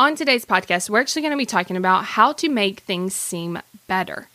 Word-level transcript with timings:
On 0.00 0.14
today's 0.14 0.46
podcast, 0.46 0.88
we're 0.88 0.98
actually 0.98 1.20
going 1.20 1.32
to 1.32 1.36
be 1.36 1.44
talking 1.44 1.76
about 1.76 2.06
how 2.06 2.32
to 2.32 2.48
make 2.48 2.80
things 2.80 3.14
seem 3.14 3.58
better. 3.86 4.28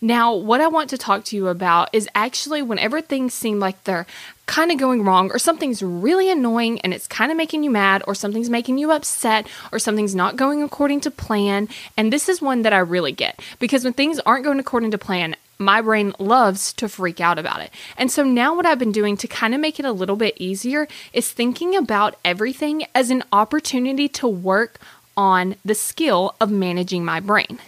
Now, 0.00 0.34
what 0.34 0.62
I 0.62 0.68
want 0.68 0.88
to 0.88 0.96
talk 0.96 1.24
to 1.24 1.36
you 1.36 1.48
about 1.48 1.90
is 1.92 2.08
actually 2.14 2.62
whenever 2.62 3.02
things 3.02 3.34
seem 3.34 3.60
like 3.60 3.84
they're 3.84 4.06
kind 4.46 4.72
of 4.72 4.78
going 4.78 5.04
wrong, 5.04 5.30
or 5.30 5.38
something's 5.38 5.82
really 5.82 6.30
annoying 6.30 6.80
and 6.80 6.94
it's 6.94 7.06
kind 7.06 7.30
of 7.30 7.36
making 7.36 7.64
you 7.64 7.70
mad, 7.70 8.02
or 8.06 8.14
something's 8.14 8.48
making 8.48 8.78
you 8.78 8.92
upset, 8.92 9.46
or 9.72 9.78
something's 9.78 10.14
not 10.14 10.36
going 10.36 10.62
according 10.62 11.02
to 11.02 11.10
plan. 11.10 11.68
And 11.98 12.10
this 12.10 12.26
is 12.30 12.40
one 12.40 12.62
that 12.62 12.72
I 12.72 12.78
really 12.78 13.12
get 13.12 13.42
because 13.58 13.84
when 13.84 13.92
things 13.92 14.20
aren't 14.20 14.44
going 14.44 14.58
according 14.58 14.92
to 14.92 14.98
plan, 14.98 15.36
my 15.58 15.82
brain 15.82 16.14
loves 16.18 16.72
to 16.72 16.88
freak 16.88 17.20
out 17.20 17.38
about 17.38 17.60
it. 17.60 17.70
And 17.98 18.10
so 18.10 18.24
now, 18.24 18.56
what 18.56 18.64
I've 18.64 18.78
been 18.78 18.90
doing 18.90 19.18
to 19.18 19.28
kind 19.28 19.54
of 19.54 19.60
make 19.60 19.78
it 19.78 19.84
a 19.84 19.92
little 19.92 20.16
bit 20.16 20.38
easier 20.38 20.88
is 21.12 21.30
thinking 21.30 21.76
about 21.76 22.16
everything 22.24 22.86
as 22.94 23.10
an 23.10 23.22
opportunity 23.30 24.08
to 24.08 24.26
work 24.26 24.80
on 25.20 25.54
the 25.66 25.74
skill 25.74 26.34
of 26.40 26.50
managing 26.50 27.04
my 27.04 27.20
brain. 27.20 27.58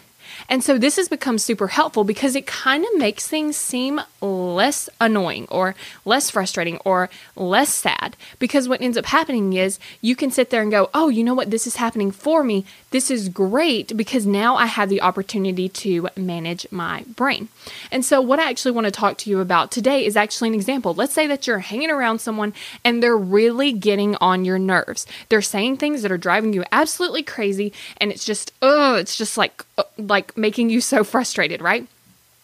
And 0.48 0.62
so 0.62 0.78
this 0.78 0.96
has 0.96 1.08
become 1.08 1.38
super 1.38 1.68
helpful 1.68 2.04
because 2.04 2.36
it 2.36 2.46
kind 2.46 2.84
of 2.84 2.98
makes 2.98 3.26
things 3.26 3.56
seem 3.56 4.00
less 4.20 4.88
annoying 5.00 5.46
or 5.50 5.74
less 6.04 6.30
frustrating 6.30 6.78
or 6.84 7.10
less 7.36 7.72
sad. 7.72 8.16
Because 8.38 8.68
what 8.68 8.80
ends 8.80 8.96
up 8.96 9.06
happening 9.06 9.52
is 9.52 9.78
you 10.00 10.16
can 10.16 10.30
sit 10.30 10.50
there 10.50 10.62
and 10.62 10.70
go, 10.70 10.90
oh, 10.94 11.08
you 11.08 11.24
know 11.24 11.34
what? 11.34 11.50
This 11.50 11.66
is 11.66 11.76
happening 11.76 12.10
for 12.10 12.44
me. 12.44 12.64
This 12.90 13.10
is 13.10 13.28
great 13.28 13.96
because 13.96 14.26
now 14.26 14.56
I 14.56 14.66
have 14.66 14.88
the 14.88 15.00
opportunity 15.00 15.68
to 15.68 16.08
manage 16.16 16.66
my 16.70 17.04
brain. 17.16 17.48
And 17.90 18.04
so, 18.04 18.20
what 18.20 18.38
I 18.38 18.50
actually 18.50 18.72
want 18.72 18.84
to 18.84 18.90
talk 18.90 19.18
to 19.18 19.30
you 19.30 19.40
about 19.40 19.70
today 19.70 20.04
is 20.04 20.16
actually 20.16 20.50
an 20.50 20.54
example. 20.54 20.94
Let's 20.94 21.14
say 21.14 21.26
that 21.26 21.46
you're 21.46 21.60
hanging 21.60 21.90
around 21.90 22.20
someone 22.20 22.52
and 22.84 23.02
they're 23.02 23.16
really 23.16 23.72
getting 23.72 24.16
on 24.16 24.44
your 24.44 24.58
nerves. 24.58 25.06
They're 25.28 25.42
saying 25.42 25.78
things 25.78 26.02
that 26.02 26.12
are 26.12 26.18
driving 26.18 26.52
you 26.52 26.64
absolutely 26.70 27.22
crazy, 27.22 27.72
and 27.98 28.10
it's 28.10 28.24
just, 28.24 28.52
oh, 28.60 28.96
it's 28.96 29.16
just 29.16 29.38
like, 29.38 29.64
uh, 29.78 29.84
like 30.22 30.36
making 30.36 30.70
you 30.70 30.80
so 30.80 31.02
frustrated, 31.04 31.60
right? 31.60 31.86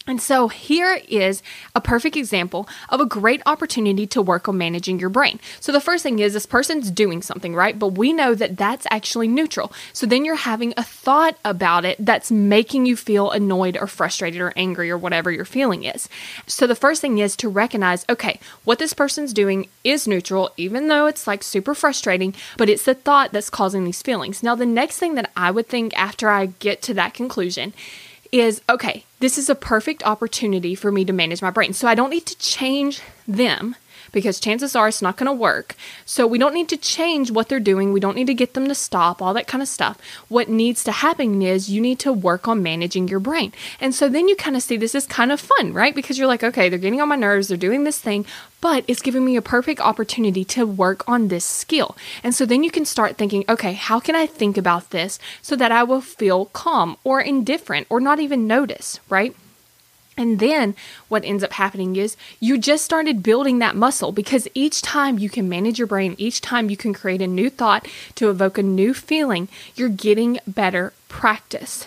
And 0.09 0.23
so 0.23 0.48
here 0.48 1.01
is 1.06 1.42
a 1.75 1.83
perfect 1.83 2.17
example 2.17 2.67
of 2.89 2.98
a 2.98 3.06
great 3.06 3.42
opportunity 3.45 4.06
to 4.09 4.23
work 4.23 4.48
on 4.48 4.56
managing 4.56 4.98
your 4.98 5.11
brain. 5.11 5.39
So 5.61 5.70
the 5.70 5.83
first 5.83 6.03
thing 6.03 6.19
is 6.19 6.33
this 6.33 6.47
person's 6.47 6.91
doing 6.91 7.20
something, 7.20 7.55
right? 7.55 7.78
But 7.78 7.89
we 7.89 8.14
know 8.14 8.34
that 8.34 8.56
that's 8.56 8.86
actually 8.91 9.29
neutral. 9.29 9.70
So 9.92 10.06
then 10.06 10.25
you're 10.25 10.34
having 10.34 10.73
a 10.79 10.83
thought 10.83 11.36
about 11.45 11.84
it 11.84 12.03
that's 12.05 12.31
making 12.31 12.86
you 12.86 12.97
feel 12.97 13.31
annoyed 13.31 13.77
or 13.77 13.86
frustrated 13.86 14.41
or 14.41 14.55
angry 14.56 14.91
or 14.91 14.97
whatever 14.97 15.31
your 15.31 15.45
feeling 15.45 15.84
is. 15.84 16.09
So 16.47 16.67
the 16.67 16.75
first 16.75 17.03
thing 17.03 17.19
is 17.19 17.36
to 17.36 17.51
recognize, 17.51 18.06
okay, 18.09 18.41
what 18.64 18.79
this 18.79 18.95
person's 18.95 19.34
doing 19.34 19.69
is 19.84 20.09
neutral, 20.09 20.51
even 20.56 20.89
though 20.89 21.05
it's 21.05 21.27
like 21.27 21.42
super 21.42 21.75
frustrating, 21.75 22.34
but 22.56 22.70
it's 22.70 22.84
the 22.84 22.95
thought 22.95 23.33
that's 23.33 23.51
causing 23.51 23.84
these 23.84 24.01
feelings. 24.01 24.42
Now, 24.42 24.55
the 24.55 24.64
next 24.64 24.98
thing 24.98 25.17
that 25.17 25.31
I 25.36 25.51
would 25.51 25.69
think 25.69 25.95
after 25.98 26.31
I 26.31 26.47
get 26.47 26.81
to 26.83 26.95
that 26.95 27.12
conclusion 27.12 27.75
is 28.33 28.62
okay, 28.70 29.05
this 29.20 29.38
is 29.38 29.48
a 29.48 29.55
perfect 29.55 30.02
opportunity 30.05 30.74
for 30.74 30.92
me 30.92 31.05
to 31.05 31.12
manage 31.12 31.42
my 31.42 31.50
brain. 31.50 31.72
So 31.72 31.88
I 31.88 31.94
don't 31.94 32.11
need 32.11 32.27
to 32.27 32.38
change 32.38 33.00
them 33.27 33.77
because 34.13 34.41
chances 34.41 34.74
are 34.74 34.89
it's 34.89 35.02
not 35.02 35.17
going 35.17 35.27
to 35.27 35.33
work. 35.33 35.74
So 36.05 36.27
we 36.27 36.39
don't 36.39 36.55
need 36.55 36.69
to 36.70 36.77
change 36.77 37.30
what 37.30 37.48
they're 37.48 37.61
doing. 37.61 37.92
We 37.92 38.01
don't 38.01 38.17
need 38.17 38.27
to 38.29 38.35
get 38.35 38.55
them 38.55 38.69
to 38.69 38.74
stop, 38.74 39.20
all 39.20 39.35
that 39.35 39.46
kind 39.46 39.63
of 39.63 39.69
stuff. 39.69 39.98
What 40.29 40.48
needs 40.48 40.85
to 40.85 40.92
happen 40.92 41.42
is 41.42 41.70
you 41.70 41.80
need 41.80 41.98
to 42.01 42.13
work 42.13 42.48
on 42.48 42.63
managing 42.63 43.08
your 43.08 43.20
brain. 43.20 43.52
And 43.80 43.95
so 43.95 44.08
then 44.08 44.29
you 44.29 44.36
kind 44.36 44.57
of 44.57 44.63
see 44.63 44.77
this 44.77 44.95
is 44.95 45.07
kind 45.07 45.33
of 45.33 45.41
fun, 45.41 45.73
right? 45.73 45.95
Because 45.95 46.19
you're 46.19 46.27
like, 46.27 46.45
okay, 46.45 46.69
they're 46.69 46.79
getting 46.79 47.01
on 47.01 47.08
my 47.08 47.17
nerves, 47.17 47.48
they're 47.48 47.57
doing 47.57 47.85
this 47.85 47.98
thing, 47.98 48.24
but 48.61 48.85
it's 48.89 49.02
giving 49.02 49.24
me 49.24 49.36
a 49.36 49.42
perfect 49.42 49.80
opportunity 49.80 50.45
to 50.45 50.67
work 50.67 51.08
on 51.08 51.29
this 51.29 51.45
skill. 51.45 51.96
And 52.23 52.35
so 52.35 52.45
then 52.45 52.64
you 52.64 52.70
can 52.70 52.85
start 52.85 53.17
thinking, 53.17 53.45
okay, 53.48 53.73
how 53.73 54.01
can 54.01 54.17
I 54.17 54.27
think 54.27 54.57
about 54.57 54.90
this 54.90 55.19
so 55.42 55.57
that 55.57 55.73
I 55.73 55.85
will 55.85 56.01
feel 56.01 56.46
calm 56.46 56.96
or 57.05 57.20
indifferent 57.20 57.86
or 57.90 58.01
not 58.01 58.20
even 58.20 58.46
notice, 58.46 59.01
right? 59.08 59.35
And 60.18 60.40
then 60.40 60.74
what 61.08 61.24
ends 61.24 61.45
up 61.45 61.52
happening 61.52 61.95
is 61.96 62.17
you 62.40 62.58
just 62.58 62.84
started 62.84 63.23
building 63.23 63.61
that 63.61 63.77
muscle 63.77 64.11
because 64.11 64.48
each 64.52 64.83
time 64.83 65.18
you 65.18 65.30
can 65.30 65.48
manage 65.48 65.79
your 65.79 65.86
brain, 65.86 66.17
each 66.18 66.40
time 66.40 66.68
you 66.68 66.77
can 66.77 66.92
create 66.92 67.23
a 67.23 67.27
new 67.27 67.48
thought 67.48 67.86
to 68.17 68.28
evoke 68.28 68.58
a 68.58 68.62
new 68.62 68.92
feeling, 68.92 69.48
you're 69.77 69.89
getting 69.89 70.40
better 70.46 70.92
practice. 71.08 71.86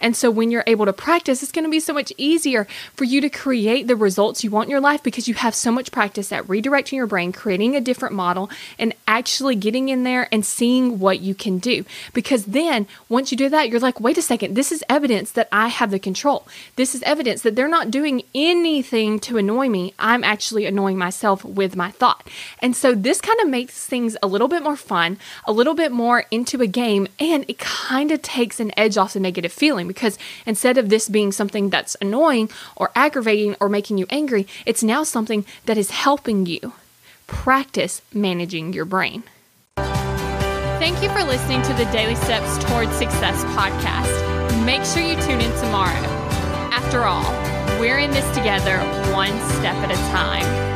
And 0.00 0.16
so 0.16 0.30
when 0.30 0.50
you're 0.50 0.64
able 0.66 0.86
to 0.86 0.92
practice, 0.92 1.42
it's 1.42 1.52
going 1.52 1.64
to 1.64 1.70
be 1.70 1.80
so 1.80 1.92
much 1.92 2.12
easier 2.16 2.66
for 2.94 3.04
you 3.04 3.20
to 3.20 3.30
create 3.30 3.86
the 3.86 3.96
results 3.96 4.44
you 4.44 4.50
want 4.50 4.66
in 4.66 4.70
your 4.70 4.80
life 4.80 5.02
because 5.02 5.28
you 5.28 5.34
have 5.34 5.54
so 5.54 5.70
much 5.70 5.92
practice 5.92 6.32
at 6.32 6.44
redirecting 6.44 6.92
your 6.92 7.06
brain, 7.06 7.32
creating 7.32 7.76
a 7.76 7.80
different 7.80 8.14
model, 8.14 8.50
and 8.78 8.94
actually 9.06 9.56
getting 9.56 9.88
in 9.88 10.04
there 10.04 10.28
and 10.32 10.44
seeing 10.44 10.98
what 10.98 11.20
you 11.20 11.34
can 11.34 11.58
do. 11.58 11.84
Because 12.12 12.46
then 12.46 12.86
once 13.08 13.30
you 13.30 13.36
do 13.36 13.48
that, 13.48 13.68
you're 13.68 13.80
like, 13.80 14.00
wait 14.00 14.18
a 14.18 14.22
second, 14.22 14.54
this 14.54 14.72
is 14.72 14.84
evidence 14.88 15.32
that 15.32 15.48
I 15.52 15.68
have 15.68 15.90
the 15.90 15.98
control. 15.98 16.46
This 16.76 16.94
is 16.94 17.02
evidence 17.02 17.42
that 17.42 17.56
they're 17.56 17.68
not 17.68 17.90
doing 17.90 18.22
anything 18.34 19.18
to 19.20 19.38
annoy 19.38 19.68
me. 19.68 19.94
I'm 19.98 20.24
actually 20.24 20.66
annoying 20.66 20.98
myself 20.98 21.44
with 21.44 21.76
my 21.76 21.90
thought. 21.90 22.28
And 22.60 22.76
so 22.76 22.94
this 22.94 23.20
kind 23.20 23.40
of 23.40 23.48
makes 23.48 23.86
things 23.86 24.16
a 24.22 24.26
little 24.26 24.48
bit 24.48 24.62
more 24.62 24.76
fun, 24.76 25.18
a 25.44 25.52
little 25.52 25.74
bit 25.74 25.92
more 25.92 26.24
into 26.30 26.60
a 26.60 26.66
game, 26.66 27.08
and 27.18 27.44
it 27.48 27.58
kind 27.58 28.10
of 28.10 28.22
takes 28.22 28.60
an 28.60 28.72
edge 28.76 28.96
off 28.96 29.14
the 29.14 29.20
negative 29.20 29.52
feeling 29.52 29.85
because 29.86 30.18
instead 30.44 30.78
of 30.78 30.88
this 30.88 31.08
being 31.08 31.32
something 31.32 31.70
that's 31.70 31.96
annoying 32.00 32.50
or 32.76 32.90
aggravating 32.94 33.56
or 33.60 33.68
making 33.68 33.98
you 33.98 34.06
angry, 34.10 34.46
it's 34.64 34.82
now 34.82 35.02
something 35.02 35.44
that 35.66 35.78
is 35.78 35.90
helping 35.90 36.46
you 36.46 36.72
practice 37.26 38.02
managing 38.12 38.72
your 38.72 38.84
brain. 38.84 39.22
Thank 39.76 41.02
you 41.02 41.08
for 41.10 41.24
listening 41.24 41.62
to 41.62 41.72
the 41.74 41.84
Daily 41.86 42.14
Steps 42.14 42.62
Towards 42.64 42.92
Success 42.92 43.42
podcast. 43.56 44.64
Make 44.64 44.84
sure 44.84 45.02
you 45.02 45.16
tune 45.22 45.40
in 45.40 45.52
tomorrow. 45.60 46.06
After 46.70 47.04
all, 47.04 47.32
we're 47.80 47.98
in 47.98 48.10
this 48.10 48.28
together, 48.36 48.78
one 49.12 49.38
step 49.58 49.74
at 49.76 49.90
a 49.90 49.96
time. 50.12 50.75